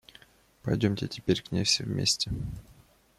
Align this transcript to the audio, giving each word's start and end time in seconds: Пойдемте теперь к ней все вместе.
Пойдемте 0.63 1.07
теперь 1.07 1.43
к 1.43 1.51
ней 1.51 1.63
все 1.63 1.83
вместе. 1.83 2.31